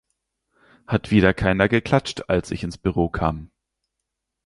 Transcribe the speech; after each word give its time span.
Hat 0.87 1.11
wieder 1.11 1.31
keiner 1.31 1.69
geklatscht, 1.69 2.23
als 2.27 2.49
ich 2.49 2.63
ins 2.63 2.79
Büro 2.79 3.07
kam 3.07 3.51